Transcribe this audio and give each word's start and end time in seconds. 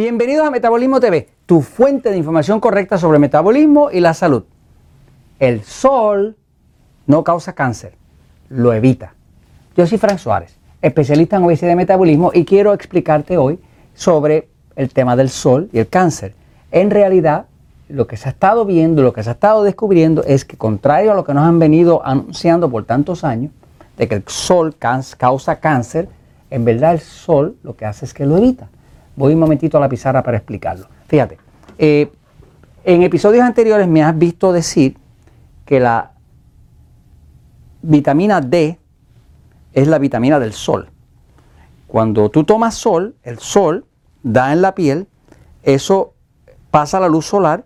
Bienvenidos 0.00 0.46
a 0.46 0.50
Metabolismo 0.50 0.98
TV, 0.98 1.28
tu 1.44 1.60
fuente 1.60 2.10
de 2.10 2.16
información 2.16 2.58
correcta 2.58 2.96
sobre 2.96 3.18
metabolismo 3.18 3.90
y 3.90 4.00
la 4.00 4.14
salud. 4.14 4.44
El 5.38 5.62
sol 5.62 6.38
no 7.06 7.22
causa 7.22 7.52
cáncer, 7.52 7.92
lo 8.48 8.72
evita. 8.72 9.12
Yo 9.76 9.86
soy 9.86 9.98
Frank 9.98 10.16
Suárez, 10.16 10.56
especialista 10.80 11.36
en 11.36 11.44
obesidad 11.44 11.72
y 11.72 11.76
metabolismo 11.76 12.30
y 12.32 12.46
quiero 12.46 12.72
explicarte 12.72 13.36
hoy 13.36 13.58
sobre 13.92 14.48
el 14.74 14.88
tema 14.88 15.16
del 15.16 15.28
sol 15.28 15.68
y 15.70 15.80
el 15.80 15.88
cáncer. 15.88 16.32
En 16.70 16.90
realidad, 16.90 17.44
lo 17.90 18.06
que 18.06 18.16
se 18.16 18.30
ha 18.30 18.32
estado 18.32 18.64
viendo, 18.64 19.02
lo 19.02 19.12
que 19.12 19.22
se 19.22 19.28
ha 19.28 19.34
estado 19.34 19.64
descubriendo 19.64 20.24
es 20.24 20.46
que 20.46 20.56
contrario 20.56 21.12
a 21.12 21.14
lo 21.14 21.24
que 21.24 21.34
nos 21.34 21.44
han 21.44 21.58
venido 21.58 22.00
anunciando 22.06 22.70
por 22.70 22.86
tantos 22.86 23.22
años, 23.22 23.52
de 23.98 24.08
que 24.08 24.14
el 24.14 24.24
sol 24.28 24.74
causa 24.78 25.60
cáncer, 25.60 26.08
en 26.48 26.64
verdad 26.64 26.94
el 26.94 27.00
sol 27.00 27.56
lo 27.62 27.76
que 27.76 27.84
hace 27.84 28.06
es 28.06 28.14
que 28.14 28.24
lo 28.24 28.38
evita. 28.38 28.70
Voy 29.16 29.34
un 29.34 29.40
momentito 29.40 29.76
a 29.76 29.80
la 29.80 29.88
pizarra 29.88 30.22
para 30.22 30.36
explicarlo. 30.36 30.86
Fíjate, 31.06 31.38
eh, 31.78 32.10
en 32.84 33.02
episodios 33.02 33.44
anteriores 33.44 33.86
me 33.88 34.02
has 34.02 34.16
visto 34.16 34.52
decir 34.52 34.96
que 35.64 35.80
la 35.80 36.12
vitamina 37.82 38.40
D 38.40 38.78
es 39.72 39.88
la 39.88 39.98
vitamina 39.98 40.38
del 40.38 40.52
sol. 40.52 40.88
Cuando 41.86 42.30
tú 42.30 42.44
tomas 42.44 42.74
sol, 42.74 43.16
el 43.22 43.38
sol 43.38 43.84
da 44.22 44.52
en 44.52 44.62
la 44.62 44.74
piel, 44.74 45.08
eso 45.62 46.14
pasa 46.70 47.00
la 47.00 47.08
luz 47.08 47.26
solar, 47.26 47.64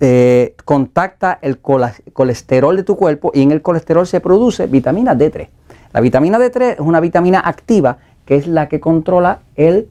eh, 0.00 0.54
contacta 0.64 1.38
el 1.40 1.58
colesterol 1.60 2.76
de 2.76 2.82
tu 2.82 2.96
cuerpo 2.96 3.30
y 3.32 3.42
en 3.42 3.52
el 3.52 3.62
colesterol 3.62 4.06
se 4.06 4.20
produce 4.20 4.66
vitamina 4.66 5.14
D3. 5.16 5.48
La 5.92 6.00
vitamina 6.00 6.38
D3 6.38 6.74
es 6.74 6.80
una 6.80 7.00
vitamina 7.00 7.40
activa 7.40 7.98
que 8.26 8.36
es 8.36 8.46
la 8.46 8.68
que 8.68 8.80
controla 8.80 9.40
el 9.54 9.88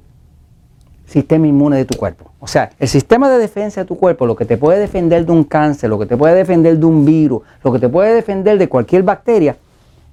sistema 1.05 1.47
inmune 1.47 1.77
de 1.77 1.85
tu 1.85 1.97
cuerpo. 1.97 2.31
O 2.39 2.47
sea, 2.47 2.71
el 2.79 2.87
sistema 2.87 3.29
de 3.29 3.37
defensa 3.37 3.81
de 3.81 3.87
tu 3.87 3.97
cuerpo, 3.97 4.25
lo 4.25 4.35
que 4.35 4.45
te 4.45 4.57
puede 4.57 4.79
defender 4.79 5.25
de 5.25 5.31
un 5.31 5.43
cáncer, 5.43 5.89
lo 5.89 5.99
que 5.99 6.05
te 6.05 6.17
puede 6.17 6.35
defender 6.35 6.77
de 6.77 6.85
un 6.85 7.05
virus, 7.05 7.41
lo 7.63 7.71
que 7.71 7.79
te 7.79 7.89
puede 7.89 8.13
defender 8.13 8.57
de 8.57 8.69
cualquier 8.69 9.03
bacteria, 9.03 9.57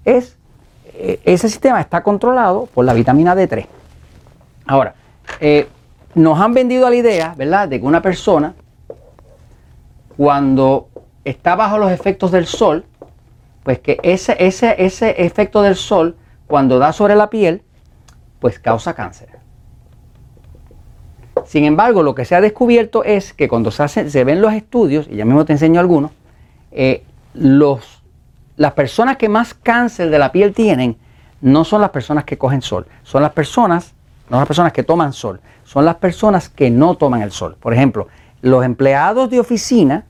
es 0.04 0.36
eh, 0.94 1.20
ese 1.24 1.48
sistema 1.48 1.80
está 1.80 2.02
controlado 2.02 2.66
por 2.66 2.84
la 2.84 2.92
vitamina 2.92 3.34
D3. 3.34 3.66
Ahora, 4.66 4.94
eh, 5.40 5.68
nos 6.14 6.38
han 6.40 6.54
vendido 6.54 6.88
la 6.88 6.96
idea, 6.96 7.34
¿verdad?, 7.36 7.68
de 7.68 7.80
que 7.80 7.86
una 7.86 8.02
persona, 8.02 8.54
cuando 10.16 10.88
está 11.24 11.56
bajo 11.56 11.78
los 11.78 11.90
efectos 11.90 12.30
del 12.30 12.46
sol, 12.46 12.84
pues 13.62 13.78
que 13.78 13.98
ese, 14.02 14.36
ese, 14.38 14.74
ese 14.84 15.24
efecto 15.24 15.62
del 15.62 15.76
sol, 15.76 16.16
cuando 16.46 16.78
da 16.78 16.92
sobre 16.92 17.14
la 17.14 17.30
piel, 17.30 17.62
pues 18.40 18.58
causa 18.58 18.94
cáncer. 18.94 19.31
Sin 21.46 21.64
embargo, 21.64 22.02
lo 22.02 22.14
que 22.14 22.24
se 22.24 22.34
ha 22.34 22.40
descubierto 22.40 23.04
es 23.04 23.32
que 23.32 23.48
cuando 23.48 23.70
se, 23.70 24.10
se 24.10 24.24
ven 24.24 24.40
los 24.40 24.52
estudios, 24.52 25.06
y 25.10 25.16
ya 25.16 25.24
mismo 25.24 25.44
te 25.44 25.52
enseño 25.52 25.80
algunos, 25.80 26.10
eh, 26.70 27.04
los, 27.34 28.02
las 28.56 28.72
personas 28.72 29.16
que 29.16 29.28
más 29.28 29.54
cáncer 29.54 30.10
de 30.10 30.18
la 30.18 30.32
piel 30.32 30.52
tienen 30.52 30.96
no 31.40 31.64
son 31.64 31.80
las 31.80 31.90
personas 31.90 32.24
que 32.24 32.38
cogen 32.38 32.62
sol, 32.62 32.86
son 33.02 33.22
las 33.22 33.32
personas, 33.32 33.94
no 34.30 34.38
las 34.38 34.46
personas 34.46 34.72
que 34.72 34.82
toman 34.82 35.12
sol, 35.12 35.40
son 35.64 35.84
las 35.84 35.96
personas 35.96 36.48
que 36.48 36.70
no 36.70 36.94
toman 36.96 37.22
el 37.22 37.32
sol. 37.32 37.56
Por 37.60 37.74
ejemplo, 37.74 38.08
los 38.40 38.64
empleados 38.64 39.30
de 39.30 39.40
oficina 39.40 40.04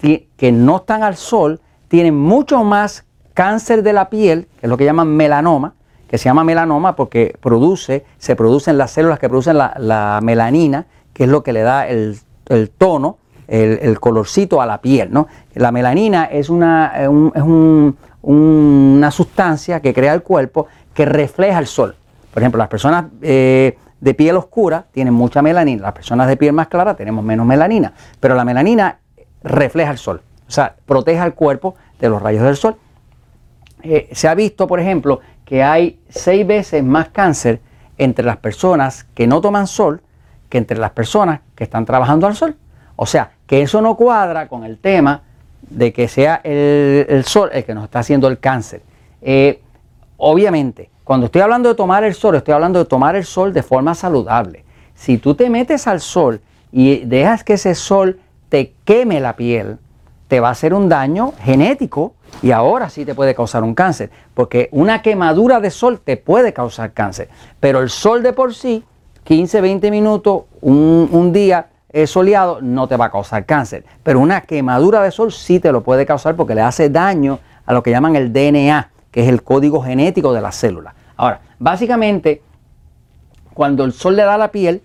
que 0.00 0.52
no 0.52 0.78
están 0.78 1.02
al 1.02 1.16
sol 1.16 1.60
tienen 1.88 2.16
mucho 2.16 2.64
más 2.64 3.04
cáncer 3.34 3.82
de 3.82 3.92
la 3.92 4.10
piel, 4.10 4.48
que 4.58 4.66
es 4.66 4.70
lo 4.70 4.76
que 4.76 4.84
llaman 4.84 5.08
melanoma, 5.08 5.74
que 6.12 6.18
se 6.18 6.26
llama 6.26 6.44
melanoma 6.44 6.94
porque 6.94 7.38
produce, 7.40 8.04
se 8.18 8.36
producen 8.36 8.76
las 8.76 8.90
células 8.90 9.18
que 9.18 9.30
producen 9.30 9.56
la, 9.56 10.20
melanina, 10.22 10.84
que 11.14 11.24
es 11.24 11.30
lo 11.30 11.42
que 11.42 11.54
le 11.54 11.62
da 11.62 11.88
el, 11.88 12.18
tono, 12.76 13.16
el, 13.48 13.98
colorcito 13.98 14.60
a 14.60 14.66
la 14.66 14.82
piel. 14.82 15.10
¿no? 15.10 15.26
La 15.54 15.72
melanina 15.72 16.26
es 16.26 16.50
una, 16.50 16.92
una 18.20 19.10
sustancia 19.10 19.80
que 19.80 19.94
crea 19.94 20.12
el 20.12 20.22
cuerpo 20.22 20.66
que 20.92 21.06
refleja 21.06 21.58
el 21.58 21.66
sol. 21.66 21.96
Por 22.34 22.42
ejemplo, 22.42 22.58
las 22.58 22.68
personas 22.68 23.06
eh, 23.22 23.78
de 23.98 24.12
piel 24.12 24.36
oscura 24.36 24.84
tienen 24.92 25.14
mucha 25.14 25.40
melanina, 25.40 25.80
las 25.80 25.92
personas 25.94 26.28
de 26.28 26.36
piel 26.36 26.52
más 26.52 26.68
clara 26.68 26.94
tenemos 26.94 27.24
menos 27.24 27.46
melanina, 27.46 27.94
pero 28.20 28.34
la 28.34 28.44
melanina 28.44 28.98
refleja 29.42 29.90
el 29.90 29.98
sol, 29.98 30.20
o 30.46 30.50
sea, 30.50 30.76
protege 30.84 31.20
al 31.20 31.32
cuerpo 31.32 31.74
de 31.98 32.10
los 32.10 32.20
rayos 32.20 32.42
del 32.42 32.56
sol. 32.56 32.76
Eh, 33.84 34.08
se 34.12 34.28
ha 34.28 34.34
visto, 34.34 34.68
por 34.68 34.78
ejemplo, 34.78 35.20
que 35.52 35.62
hay 35.62 35.98
seis 36.08 36.46
veces 36.46 36.82
más 36.82 37.10
cáncer 37.10 37.60
entre 37.98 38.24
las 38.24 38.38
personas 38.38 39.04
que 39.14 39.26
no 39.26 39.42
toman 39.42 39.66
sol 39.66 40.00
que 40.48 40.56
entre 40.56 40.78
las 40.78 40.92
personas 40.92 41.40
que 41.54 41.64
están 41.64 41.84
trabajando 41.84 42.26
al 42.26 42.34
sol. 42.34 42.56
O 42.96 43.04
sea, 43.04 43.32
que 43.46 43.60
eso 43.60 43.82
no 43.82 43.94
cuadra 43.94 44.48
con 44.48 44.64
el 44.64 44.78
tema 44.78 45.20
de 45.60 45.92
que 45.92 46.08
sea 46.08 46.40
el, 46.42 47.22
sol 47.26 47.50
el 47.52 47.66
que 47.66 47.74
nos 47.74 47.84
está 47.84 47.98
haciendo 47.98 48.28
el 48.28 48.38
cáncer. 48.38 48.80
Eh, 49.20 49.60
obviamente, 50.16 50.88
cuando 51.04 51.26
estoy 51.26 51.42
hablando 51.42 51.68
de 51.68 51.74
tomar 51.74 52.02
el 52.02 52.14
sol, 52.14 52.34
estoy 52.34 52.54
hablando 52.54 52.78
de 52.78 52.86
tomar 52.86 53.14
el 53.14 53.26
sol 53.26 53.52
de 53.52 53.62
forma 53.62 53.94
saludable. 53.94 54.64
Si 54.94 55.18
tú 55.18 55.34
te 55.34 55.50
metes 55.50 55.86
al 55.86 56.00
sol 56.00 56.40
y 56.72 57.00
dejas 57.04 57.44
que 57.44 57.52
ese 57.52 57.74
sol 57.74 58.18
te 58.48 58.72
queme 58.86 59.20
la 59.20 59.36
piel, 59.36 59.76
te 60.28 60.40
va 60.40 60.48
a 60.48 60.52
hacer 60.52 60.72
un 60.72 60.88
daño 60.88 61.34
genético 61.42 62.14
y 62.40 62.50
ahora 62.50 62.88
sí 62.88 63.04
te 63.04 63.14
puede 63.14 63.34
causar 63.34 63.62
un 63.62 63.74
cáncer, 63.74 64.10
porque 64.34 64.68
una 64.72 65.02
quemadura 65.02 65.60
de 65.60 65.70
sol 65.70 66.00
te 66.02 66.16
puede 66.16 66.52
causar 66.52 66.92
cáncer, 66.92 67.28
pero 67.60 67.80
el 67.80 67.90
sol 67.90 68.22
de 68.22 68.32
por 68.32 68.54
sí, 68.54 68.84
15, 69.24 69.60
20 69.60 69.90
minutos, 69.90 70.42
un, 70.60 71.32
día 71.32 71.66
soleado, 72.06 72.60
no 72.60 72.88
te 72.88 72.96
va 72.96 73.06
a 73.06 73.10
causar 73.10 73.44
cáncer, 73.44 73.84
pero 74.02 74.18
una 74.18 74.40
quemadura 74.40 75.02
de 75.02 75.10
sol 75.10 75.32
sí 75.32 75.60
te 75.60 75.70
lo 75.70 75.82
puede 75.82 76.06
causar 76.06 76.34
porque 76.34 76.54
le 76.54 76.62
hace 76.62 76.88
daño 76.88 77.38
a 77.66 77.72
lo 77.72 77.82
que 77.82 77.90
llaman 77.90 78.16
el 78.16 78.32
DNA, 78.32 78.90
que 79.10 79.22
es 79.22 79.28
el 79.28 79.42
código 79.42 79.82
genético 79.82 80.32
de 80.32 80.40
la 80.40 80.50
célula. 80.50 80.94
Ahora, 81.16 81.40
básicamente, 81.58 82.42
cuando 83.54 83.84
el 83.84 83.92
sol 83.92 84.16
le 84.16 84.24
da 84.24 84.34
a 84.34 84.38
la 84.38 84.50
piel, 84.50 84.82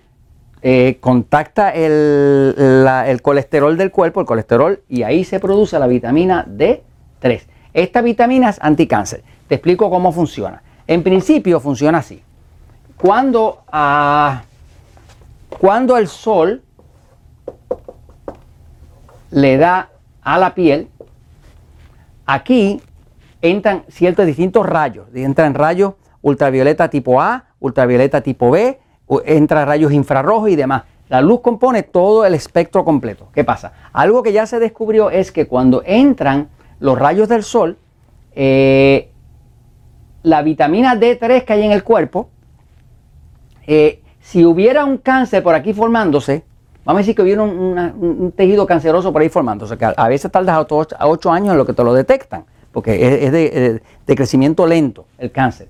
eh, 0.62 0.98
contacta 1.00 1.70
el, 1.70 3.20
colesterol 3.22 3.78
del 3.78 3.92
cuerpo, 3.92 4.22
el 4.22 4.26
colesterol, 4.26 4.82
y 4.90 5.04
ahí 5.04 5.24
se 5.24 5.40
produce 5.40 5.78
la 5.80 5.88
vitamina 5.88 6.46
D3. 7.22 7.42
Esta 7.74 8.02
vitamina 8.02 8.50
es 8.50 8.58
anticáncer. 8.62 9.24
Te 9.48 9.56
explico 9.56 9.90
cómo 9.90 10.12
funciona. 10.12 10.64
En 10.88 11.04
principio 11.04 11.60
funciona 11.60 12.00
así. 12.00 12.22
Cuando, 12.98 13.64
ah, 13.72 14.44
cuando 15.60 15.98
el 15.98 16.08
sol 16.08 16.64
le 19.32 19.58
da 19.58 19.90
a 20.22 20.38
la 20.38 20.56
piel, 20.56 20.90
aquí 22.26 22.82
entran 23.42 23.84
ciertos 23.90 24.26
distintos 24.26 24.66
rayos. 24.66 25.08
Entran 25.14 25.54
rayos 25.54 25.94
ultravioleta 26.22 26.90
tipo 26.90 27.22
A, 27.22 27.46
ultravioleta 27.60 28.22
tipo 28.22 28.52
B, 28.52 28.80
entra 29.26 29.66
rayos 29.66 29.92
infrarrojos 29.92 30.50
y 30.50 30.56
demás. 30.56 30.84
La 31.10 31.22
luz 31.22 31.42
compone 31.42 31.84
todo 31.84 32.26
el 32.26 32.34
espectro 32.34 32.84
completo. 32.84 33.30
¿Qué 33.34 33.44
pasa? 33.44 33.72
Algo 33.94 34.24
que 34.24 34.34
ya 34.34 34.46
se 34.46 34.60
descubrió 34.60 35.10
es 35.10 35.32
que 35.32 35.48
cuando 35.48 35.82
entran 35.86 36.50
los 36.80 36.98
rayos 36.98 37.28
del 37.28 37.44
sol, 37.44 37.78
eh, 38.36 39.10
la 40.24 40.42
vitamina 40.42 40.96
D3 40.96 41.44
que 41.46 41.54
hay 41.54 41.64
en 41.64 41.72
el 41.72 41.84
cuerpo, 41.84 42.30
eh, 43.66 44.02
si 44.20 44.46
hubiera 44.46 44.86
un 44.86 44.98
cáncer 44.98 45.44
por 45.44 45.56
aquí 45.56 45.74
formándose, 45.74 46.44
vamos 46.86 47.00
a 47.00 47.02
decir 47.02 47.16
que 47.16 47.22
hubiera 47.22 47.44
un, 47.44 48.34
tejido 48.36 48.66
canceroso 48.66 49.12
por 49.12 49.22
ahí 49.22 49.30
formándose, 49.30 49.78
que 49.78 49.86
a, 49.86 50.08
veces 50.08 50.32
tarda 50.32 50.56
a 50.56 51.08
8 51.08 51.32
años 51.32 51.52
en 51.52 51.58
lo 51.58 51.66
que 51.66 51.74
te 51.74 51.84
lo 51.84 51.94
detectan, 51.94 52.46
porque 52.72 53.26
es, 53.26 53.32
de, 53.32 53.82
de 54.06 54.16
crecimiento 54.16 54.66
lento 54.68 55.06
el 55.18 55.32
cáncer. 55.32 55.70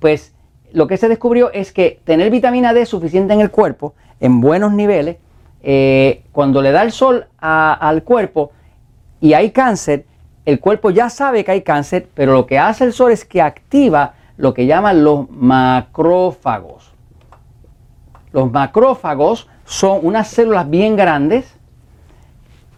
Pues 0.00 0.32
lo 0.72 0.86
que 0.86 0.96
se 0.96 1.08
descubrió 1.08 1.52
es 1.52 1.72
que 1.72 2.00
tener 2.04 2.30
vitamina 2.30 2.72
D 2.72 2.86
suficiente 2.86 3.34
en 3.34 3.40
el 3.40 3.50
cuerpo, 3.50 3.94
en 4.20 4.40
buenos 4.40 4.72
niveles, 4.72 5.16
eh, 5.62 6.22
cuando 6.30 6.62
le 6.62 6.70
da 6.70 6.82
el 6.82 6.92
sol 6.92 7.26
al 7.38 8.02
cuerpo 8.04 8.52
y 9.20 9.32
hay 9.32 9.50
cáncer, 9.50 10.04
el 10.46 10.60
cuerpo 10.60 10.90
ya 10.90 11.10
sabe 11.10 11.44
que 11.44 11.50
hay 11.50 11.62
cáncer, 11.62 12.08
pero 12.14 12.32
lo 12.32 12.46
que 12.46 12.58
hace 12.58 12.84
el 12.84 12.92
sol 12.92 13.10
es 13.10 13.24
que 13.24 13.42
activa 13.42 14.14
lo 14.36 14.54
que 14.54 14.66
llaman 14.66 15.02
los 15.02 15.28
macrófagos. 15.28 16.92
Los 18.32 18.50
macrófagos 18.52 19.48
son 19.64 20.00
unas 20.02 20.28
células 20.28 20.70
bien 20.70 20.94
grandes 20.94 21.52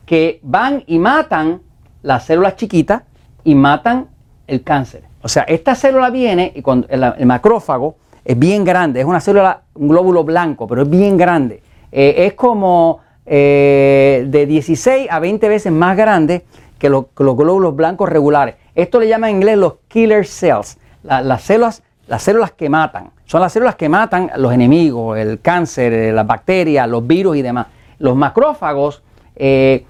que 0.07 0.41
van 0.43 0.83
y 0.87 0.99
matan 0.99 1.61
las 2.03 2.25
células 2.25 2.57
chiquitas 2.57 3.03
y 3.45 3.55
matan 3.55 4.09
el 4.47 4.63
cáncer. 4.63 5.03
O 5.21 5.29
sea, 5.29 5.43
esta 5.43 5.75
célula 5.75 6.09
viene 6.09 6.53
y 6.55 6.63
cuando 6.63 6.89
el, 6.89 7.27
macrófago 7.27 7.97
es 8.25 8.39
bien 8.39 8.65
grande, 8.65 9.01
es 9.01 9.07
una 9.07 9.21
célula, 9.21 9.63
un 9.75 9.89
glóbulo 9.89 10.25
blanco, 10.25 10.67
pero 10.67 10.83
es 10.83 10.91
bien 10.91 11.19
grande. 11.19 11.63
Eh, 11.93 12.15
es 12.27 12.33
como 12.33 13.01
eh, 13.27 14.25
de 14.27 14.47
16 14.47 15.09
a 15.11 15.19
20 15.19 15.49
veces 15.51 15.71
más 15.71 15.97
grande 15.97 16.47
que, 16.79 16.89
los 16.89 17.07
glóbulos 17.17 17.75
blancos 17.77 18.09
regulares. 18.09 18.57
Esto 18.75 19.01
le 19.01 19.09
llama 19.09 19.31
en 19.31 19.37
inglés 19.37 19.59
los 19.59 19.75
killer 19.89 20.27
cells, 20.27 20.79
las 21.03 21.43
células 21.43 21.83
las 22.09 22.23
células 22.23 22.53
que 22.53 22.69
matan. 22.69 23.11
Son 23.27 23.41
las 23.41 23.53
células 23.53 23.77
que 23.77 23.89
matan 23.89 24.31
los 24.37 24.53
enemigos, 24.53 25.19
el 25.19 25.41
cáncer, 25.41 25.93
eh, 25.93 26.13
las 26.13 26.27
bacterias, 26.27 26.89
los 26.89 27.07
virus 27.07 27.37
y 27.37 27.43
demás. 27.43 27.67
Los 27.99 28.17
macrófagos 28.17 29.03
eh, 29.37 29.87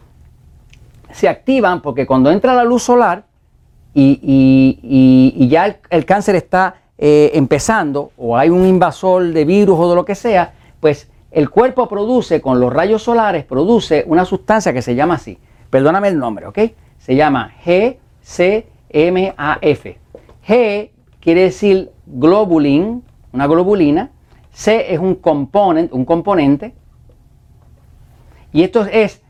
se 1.13 1.29
activan 1.29 1.81
porque 1.81 2.07
cuando 2.07 2.31
entra 2.31 2.55
la 2.55 2.65
luz 2.65 2.83
solar 2.83 3.25
y, 3.95 5.49
ya 5.51 5.79
el, 5.91 6.05
cáncer 6.05 6.37
está 6.37 6.77
eh, 6.99 7.31
empezando 7.35 8.13
o 8.17 8.37
hay 8.37 8.51
un 8.51 8.67
invasor 8.67 9.33
de 9.33 9.45
virus 9.45 9.79
o 9.79 9.89
de 9.89 9.97
lo 9.97 10.05
que 10.05 10.15
sea, 10.15 10.53
pues 10.81 11.09
el 11.31 11.51
cuerpo 11.51 11.89
produce 11.89 12.41
con 12.41 12.61
los 12.61 12.73
rayos 12.73 13.03
solares, 13.03 13.45
produce 13.45 14.05
una 14.07 14.25
sustancia 14.25 14.73
que 14.73 14.83
se 14.83 14.95
llama 14.95 15.15
así. 15.15 15.39
Perdóname 15.71 16.09
el 16.09 16.19
nombre, 16.19 16.47
¿ok? 16.47 16.59
Se 16.99 17.15
llama 17.15 17.53
GCMAF. 17.65 18.41
G 20.47 20.91
quiere 21.21 21.43
decir 21.43 21.91
globulin, 22.07 23.05
una 23.33 23.47
globulina. 23.47 24.11
C 24.51 24.93
es 24.93 24.99
un 24.99 25.15
componente, 25.15 25.95
un 25.95 26.05
componente. 26.05 26.75
Y 28.53 28.63
esto 28.63 28.85
es 28.87 29.23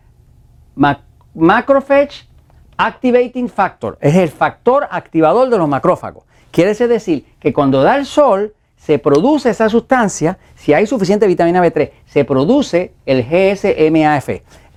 macrophage 1.35 2.29
activating 2.77 3.49
factor. 3.49 3.99
Es 4.01 4.15
el 4.15 4.29
factor 4.29 4.87
activador 4.91 5.51
de 5.51 5.59
los 5.59 5.69
macrófagos. 5.69 6.25
Quiere 6.51 6.75
decir 6.75 7.27
que 7.39 7.53
cuando 7.53 7.83
da 7.83 7.97
el 7.97 8.07
sol, 8.07 8.55
se 8.77 8.99
produce 8.99 9.51
esa 9.51 9.69
sustancia, 9.69 10.39
si 10.55 10.73
hay 10.73 10.87
suficiente 10.87 11.27
vitamina 11.27 11.63
B3, 11.63 11.91
se 12.07 12.25
produce 12.25 12.95
el 13.05 13.25
GSMAF, 13.25 14.29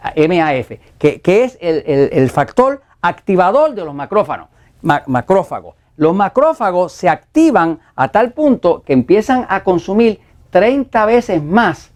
MAF, 0.03 0.71
que, 0.97 1.21
es 1.25 1.57
el, 1.61 2.29
factor 2.29 2.81
activador 3.01 3.73
de 3.75 3.85
los 3.85 3.93
macrófagos. 3.93 4.47
macrófagos. 4.81 5.75
Los 5.97 6.15
macrófagos 6.15 6.93
se 6.93 7.09
activan 7.09 7.79
a 7.95 8.07
tal 8.07 8.31
punto 8.31 8.81
que 8.83 8.93
empiezan 8.93 9.45
a 9.49 9.63
consumir 9.63 10.19
30 10.49 11.05
veces 11.05 11.43
más 11.43 11.91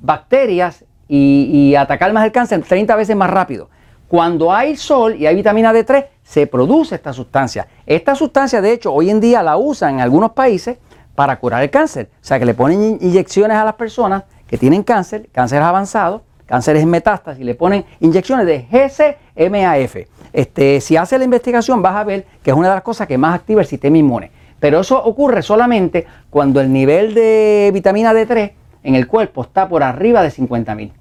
bacterias 0.00 0.84
y, 1.08 1.74
atacar 1.74 2.12
más 2.12 2.24
el 2.24 2.32
cáncer 2.32 2.62
30 2.62 2.96
veces 2.96 3.16
más 3.16 3.30
rápido. 3.30 3.68
Cuando 4.08 4.52
hay 4.52 4.76
sol 4.76 5.16
y 5.16 5.26
hay 5.26 5.34
vitamina 5.34 5.72
D3, 5.72 6.06
se 6.22 6.46
produce 6.46 6.94
esta 6.94 7.12
sustancia. 7.12 7.66
Esta 7.86 8.14
sustancia, 8.14 8.60
de 8.60 8.72
hecho, 8.72 8.92
hoy 8.92 9.10
en 9.10 9.20
día 9.20 9.42
la 9.42 9.56
usan 9.56 9.94
en 9.94 10.00
algunos 10.00 10.32
países 10.32 10.78
para 11.14 11.38
curar 11.38 11.62
el 11.62 11.70
cáncer. 11.70 12.10
O 12.14 12.24
sea, 12.24 12.38
que 12.38 12.44
le 12.44 12.54
ponen 12.54 12.98
inyecciones 13.00 13.56
a 13.56 13.64
las 13.64 13.74
personas 13.74 14.24
que 14.46 14.58
tienen 14.58 14.82
cáncer, 14.82 15.28
cáncer 15.32 15.62
avanzado, 15.62 16.22
cánceres 16.52 16.82
en 16.82 16.90
metástasis, 16.90 17.42
le 17.42 17.54
ponen 17.54 17.82
inyecciones 18.00 18.44
de 18.44 18.66
GCMAF. 18.70 19.96
Este, 20.34 20.82
si 20.82 20.98
hace 20.98 21.16
la 21.16 21.24
investigación 21.24 21.80
vas 21.80 21.96
a 21.96 22.04
ver 22.04 22.26
que 22.42 22.50
es 22.50 22.56
una 22.56 22.68
de 22.68 22.74
las 22.74 22.82
cosas 22.82 23.08
que 23.08 23.16
más 23.16 23.36
activa 23.36 23.62
el 23.62 23.66
sistema 23.66 23.96
inmune. 23.96 24.30
Pero 24.60 24.80
eso 24.80 25.02
ocurre 25.02 25.40
solamente 25.40 26.06
cuando 26.28 26.60
el 26.60 26.70
nivel 26.70 27.14
de 27.14 27.70
vitamina 27.72 28.12
D3 28.12 28.52
en 28.82 28.94
el 28.94 29.06
cuerpo 29.06 29.40
está 29.40 29.66
por 29.66 29.82
arriba 29.82 30.22
de 30.22 30.28
50.000. 30.28 30.92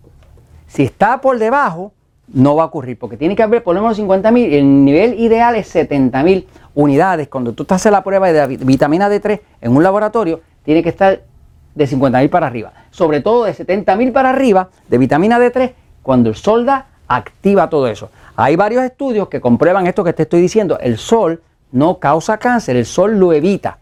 Si 0.68 0.84
está 0.84 1.20
por 1.20 1.38
debajo, 1.38 1.92
no 2.30 2.56
va 2.56 2.64
a 2.64 2.68
ocurrir, 2.68 2.98
porque 2.98 3.18
tiene 3.18 3.36
que 3.36 3.44
haber 3.44 3.62
por 3.62 3.76
lo 3.76 3.82
menos 3.82 4.00
50.000 4.00 4.52
y 4.52 4.56
el 4.56 4.86
nivel 4.86 5.20
ideal 5.20 5.58
es 5.58 5.76
70.000 5.76 6.46
unidades. 6.76 7.28
Cuando 7.28 7.52
tú 7.52 7.64
estás 7.64 7.86
en 7.86 7.92
la 7.92 8.06
prueba 8.06 8.32
de 8.32 8.48
vitamina 8.56 9.10
D3 9.10 9.42
en 9.60 9.76
un 9.76 9.84
laboratorio, 9.84 10.40
tiene 10.64 10.82
que 10.82 10.88
estar 10.88 11.24
de 11.76 11.88
50.000 11.88 12.30
para 12.30 12.48
arriba. 12.48 12.74
Sobre 12.92 13.22
todo 13.22 13.46
de 13.46 13.54
70.000 13.54 14.12
para 14.12 14.30
arriba 14.30 14.70
de 14.88 14.98
vitamina 14.98 15.40
D3, 15.40 15.74
cuando 16.04 16.30
el 16.30 16.36
sol 16.36 16.66
da, 16.66 16.88
activa 17.08 17.70
todo 17.70 17.88
eso. 17.88 18.10
Hay 18.36 18.56
varios 18.56 18.84
estudios 18.84 19.28
que 19.28 19.42
comprueban 19.42 19.88
esto 19.88 20.04
que 20.04 20.14
te 20.14 20.24
estoy 20.24 20.42
diciendo. 20.42 20.80
El 20.80 20.98
sol 20.98 21.42
no 21.72 22.00
causa 22.00 22.38
cáncer, 22.38 22.76
el 22.76 22.86
sol 22.86 23.18
lo 23.20 23.34
evita. 23.34 23.78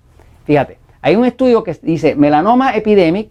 Fíjate, 0.45 0.79
hay 1.01 1.15
un 1.15 1.25
estudio 1.25 1.63
que 1.63 1.77
dice 1.81 2.15
melanoma 2.15 2.75
epidemic 2.75 3.29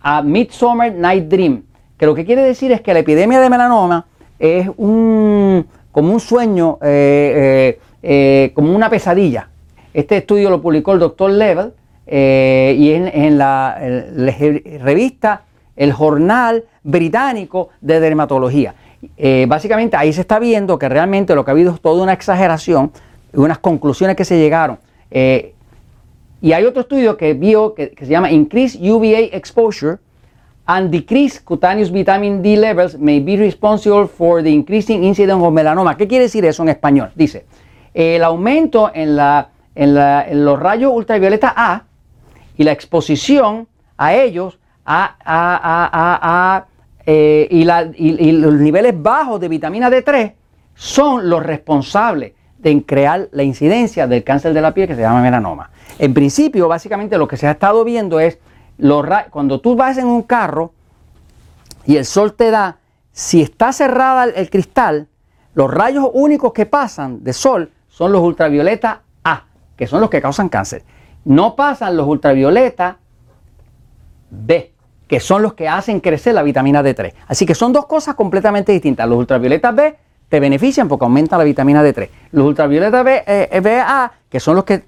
a 0.00 0.22
Midsummer 0.22 0.94
Night 0.94 1.24
Dream, 1.28 1.62
que 1.96 2.06
lo 2.06 2.14
que 2.14 2.24
quiere 2.24 2.42
decir 2.42 2.72
es 2.72 2.80
que 2.80 2.92
la 2.94 3.00
epidemia 3.00 3.40
de 3.40 3.50
melanoma 3.50 4.06
es 4.38 4.68
un, 4.76 5.66
como 5.90 6.12
un 6.12 6.20
sueño, 6.20 6.78
eh, 6.82 7.76
eh, 7.76 7.80
eh, 8.02 8.52
como 8.54 8.74
una 8.74 8.88
pesadilla. 8.88 9.48
Este 9.92 10.18
estudio 10.18 10.50
lo 10.50 10.62
publicó 10.62 10.92
el 10.92 11.00
doctor 11.00 11.30
Level 11.30 11.72
y 12.10 12.92
en, 12.92 13.08
en 13.08 13.38
la, 13.38 13.78
revista 14.80 15.42
El 15.76 15.92
Jornal 15.92 16.64
Británico 16.82 17.68
de 17.80 18.00
Dermatología. 18.00 18.74
básicamente 19.46 19.96
ahí 19.96 20.12
se 20.12 20.22
está 20.22 20.38
viendo 20.38 20.78
que 20.78 20.88
realmente 20.88 21.34
lo 21.34 21.44
que 21.44 21.50
ha 21.50 21.52
habido 21.52 21.74
es 21.74 21.80
toda 21.80 22.02
una 22.02 22.14
exageración, 22.14 22.92
unas 23.34 23.58
conclusiones 23.58 24.16
que 24.16 24.24
se 24.24 24.38
llegaron. 24.38 24.78
y 25.10 26.52
hay 26.52 26.64
otro 26.64 26.82
estudio 26.82 27.16
que 27.16 27.34
vio 27.34 27.74
que, 27.74 27.90
que 27.90 28.06
se 28.06 28.10
llama 28.12 28.30
Increased 28.30 28.80
UVA 28.80 29.36
Exposure 29.36 29.98
and 30.68 30.90
decreased 30.90 31.44
cutaneous 31.44 31.90
vitamin 31.90 32.42
D 32.42 32.56
levels 32.56 32.98
may 32.98 33.20
be 33.20 33.36
responsible 33.36 34.06
for 34.06 34.42
the 34.42 34.50
increasing 34.50 35.02
incidence 35.02 35.42
of 35.42 35.52
melanoma. 35.52 35.96
¿Qué 35.96 36.06
quiere 36.06 36.24
decir 36.24 36.44
eso 36.44 36.62
en 36.62 36.68
español? 36.68 37.10
Dice, 37.14 37.46
el 37.94 38.22
aumento 38.22 38.90
en, 38.94 39.16
la, 39.16 39.48
en, 39.74 40.44
los 40.44 40.60
rayos 40.60 40.92
ultravioleta 40.94 41.54
A 41.56 41.84
y 42.58 42.64
la 42.64 42.72
exposición 42.72 43.66
a 43.96 44.14
ellos 44.14 44.58
a, 44.84 45.16
a, 45.24 46.66
eh, 47.06 47.48
y, 47.50 47.62
y, 48.28 48.32
los 48.32 48.54
niveles 48.54 49.00
bajos 49.00 49.40
de 49.40 49.48
vitamina 49.48 49.88
D3 49.88 50.34
son 50.74 51.30
los 51.30 51.42
responsables 51.42 52.32
de 52.58 52.84
crear 52.84 53.28
la 53.32 53.42
incidencia 53.42 54.06
del 54.06 54.24
cáncer 54.24 54.52
de 54.52 54.60
la 54.60 54.74
piel 54.74 54.88
que 54.88 54.94
se 54.94 55.00
llama 55.00 55.22
melanoma. 55.22 55.70
En 55.98 56.12
principio, 56.12 56.68
básicamente 56.68 57.16
lo 57.16 57.28
que 57.28 57.36
se 57.36 57.46
ha 57.46 57.52
estado 57.52 57.84
viendo 57.84 58.18
es 58.20 58.38
cuando 59.30 59.60
tú 59.60 59.76
vas 59.76 59.96
en 59.98 60.06
un 60.06 60.22
carro 60.22 60.72
y 61.86 61.96
el 61.96 62.04
sol 62.04 62.34
te 62.34 62.50
da, 62.50 62.78
si 63.12 63.40
está 63.40 63.72
cerrada 63.72 64.24
el 64.24 64.50
cristal, 64.50 65.06
los 65.54 65.70
rayos 65.70 66.08
únicos 66.12 66.52
que 66.52 66.66
pasan 66.66 67.22
de 67.22 67.32
sol 67.32 67.70
son 67.88 68.12
los 68.12 68.22
ultravioleta 68.22 69.02
A, 69.24 69.44
que 69.76 69.86
son 69.86 70.00
los 70.00 70.10
que 70.10 70.20
causan 70.20 70.48
cáncer. 70.48 70.84
No 71.28 71.56
pasan 71.56 71.94
los 71.94 72.06
ultravioleta 72.06 72.96
B, 74.30 74.72
que 75.06 75.20
son 75.20 75.42
los 75.42 75.52
que 75.52 75.68
hacen 75.68 76.00
crecer 76.00 76.34
la 76.34 76.42
vitamina 76.42 76.82
D3. 76.82 77.12
Así 77.26 77.44
que 77.44 77.54
son 77.54 77.74
dos 77.74 77.84
cosas 77.84 78.14
completamente 78.14 78.72
distintas. 78.72 79.06
Los 79.06 79.18
ultravioletas 79.18 79.74
B 79.74 79.94
te 80.30 80.40
benefician 80.40 80.88
porque 80.88 81.04
aumentan 81.04 81.38
la 81.38 81.44
vitamina 81.44 81.84
D3. 81.84 82.08
Los 82.32 82.46
ultravioletas 82.46 83.04
B, 83.04 83.24
eh, 83.26 83.82
A, 83.84 84.10
que 84.30 84.40
son 84.40 84.56
los 84.56 84.64
que 84.64 84.84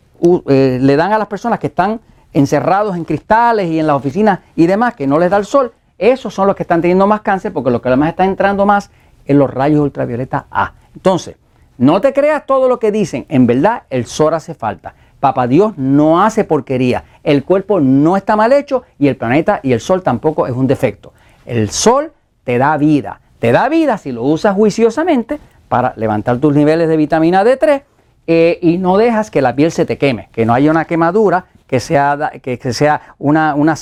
eh, 0.49 0.79
le 0.81 0.97
dan 0.97 1.13
a 1.13 1.19
las 1.19 1.29
personas 1.29 1.59
que 1.59 1.67
están 1.67 2.01
encerrados 2.33 2.97
en 2.97 3.05
cristales 3.05 3.69
y 3.71 3.79
en 3.79 3.87
las 3.87 3.97
oficinas 3.97 4.41
y 4.57 4.67
demás, 4.67 4.95
que 4.95 5.07
no 5.07 5.19
les 5.19 5.29
da 5.29 5.37
el 5.37 5.45
sol, 5.45 5.75
esos 5.99 6.33
son 6.33 6.47
los 6.47 6.57
que 6.57 6.63
están 6.63 6.81
teniendo 6.81 7.07
más 7.07 7.21
cáncer 7.21 7.53
porque 7.53 7.71
lo 7.71 7.83
que 7.83 7.89
además 7.89 8.09
está 8.09 8.25
entrando 8.25 8.65
más 8.65 8.91
en 9.27 9.39
los 9.39 9.53
rayos 9.53 9.81
ultravioleta 9.81 10.47
A. 10.51 10.73
Entonces, 10.95 11.37
no 11.77 12.01
te 12.01 12.15
creas 12.15 12.47
todo 12.47 12.67
lo 12.67 12.79
que 12.79 12.91
dicen, 12.91 13.27
en 13.29 13.47
verdad 13.47 13.83
el 13.91 14.07
sol 14.07 14.33
hace 14.33 14.55
falta. 14.55 14.95
Papá 15.21 15.47
Dios 15.47 15.77
no 15.77 16.23
hace 16.23 16.45
porquería, 16.45 17.05
el 17.23 17.45
cuerpo 17.45 17.79
no 17.79 18.17
está 18.17 18.37
mal 18.37 18.53
hecho 18.53 18.85
y 18.99 19.09
el 19.09 19.17
planeta 19.17 19.61
y 19.63 19.73
el 19.73 19.81
sol 19.81 20.03
tampoco 20.03 20.47
es 20.47 20.55
un 20.55 20.67
defecto. 20.67 21.13
El 21.45 21.71
sol 21.71 22.13
te 22.45 22.59
da 22.59 22.77
vida, 22.77 23.21
te 23.39 23.53
da 23.53 23.69
vida 23.69 23.99
si 23.99 24.13
lo 24.13 24.23
usas 24.25 24.55
juiciosamente 24.55 25.39
para 25.69 25.93
levantar 25.97 26.39
tus 26.39 26.55
niveles 26.55 26.89
de 26.89 26.97
vitamina 26.97 27.45
D3 27.45 27.83
eh, 28.27 28.59
y 28.63 28.79
no 28.79 28.97
dejas 28.97 29.31
que 29.31 29.43
la 29.43 29.55
piel 29.55 29.73
se 29.73 29.85
te 29.85 29.99
queme, 29.99 30.29
que 30.33 30.47
no 30.47 30.55
haya 30.55 30.71
una 30.71 30.85
quemadura 30.85 31.47
que 31.67 31.79
sea, 31.79 33.15
una, 33.19 33.55
una, 33.55 33.77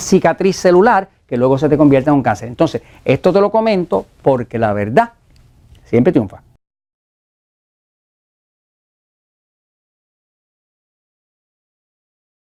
cicatriz 0.00 0.56
celular 0.56 1.08
que 1.28 1.36
luego 1.36 1.58
se 1.58 1.68
te 1.68 1.76
convierta 1.76 2.10
en 2.10 2.16
un 2.16 2.22
cáncer. 2.24 2.48
Entonces, 2.48 2.82
esto 3.04 3.32
te 3.32 3.40
lo 3.40 3.52
comento 3.52 4.04
porque 4.20 4.58
la 4.58 4.72
verdad 4.72 5.12
siempre 5.84 6.12
triunfa. 6.12 6.42